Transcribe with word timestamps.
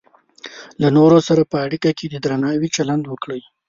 له 0.81 0.87
نورو 0.97 1.17
سره 1.27 1.43
په 1.51 1.57
اړیکه 1.65 1.89
کې 1.97 2.05
د 2.09 2.15
درناوي 2.25 2.69
چلند 2.77 3.03
وکړئ. 3.07 3.41